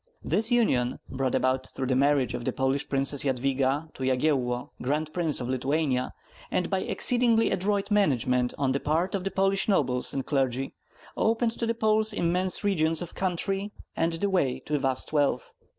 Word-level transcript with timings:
This 0.23 0.49
union, 0.51 0.97
brought 1.11 1.35
about 1.35 1.67
through 1.67 1.85
the 1.85 1.95
marriage 1.95 2.33
of 2.33 2.43
the 2.43 2.51
Polish 2.51 2.89
princess 2.89 3.23
Yadviga 3.23 3.93
to 3.93 4.01
Yagyello, 4.03 4.71
Grand 4.81 5.13
Prince 5.13 5.39
of 5.39 5.47
Lithuania, 5.47 6.11
and 6.49 6.71
by 6.71 6.79
exceedingly 6.79 7.51
adroit 7.51 7.91
management 7.91 8.51
on 8.57 8.71
the 8.71 8.79
part 8.79 9.13
of 9.13 9.23
the 9.25 9.29
Polish 9.29 9.69
nobles 9.69 10.11
and 10.11 10.25
clergy, 10.25 10.73
opened 11.15 11.51
to 11.59 11.67
the 11.67 11.75
Poles 11.75 12.13
immense 12.13 12.63
regions 12.63 13.03
of 13.03 13.13
country 13.13 13.71
and 13.95 14.13
the 14.13 14.29
way 14.31 14.59
to 14.61 14.79
vast 14.79 15.13
wealth. 15.13 15.53